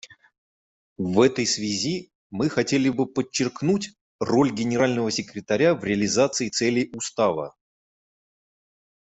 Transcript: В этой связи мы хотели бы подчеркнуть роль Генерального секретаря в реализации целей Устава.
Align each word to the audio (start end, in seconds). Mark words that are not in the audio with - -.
В 0.97 1.21
этой 1.21 1.45
связи 1.45 2.11
мы 2.31 2.49
хотели 2.49 2.89
бы 2.89 3.05
подчеркнуть 3.05 3.91
роль 4.19 4.51
Генерального 4.51 5.11
секретаря 5.11 5.75
в 5.75 5.83
реализации 5.83 6.49
целей 6.49 6.89
Устава. 6.95 7.55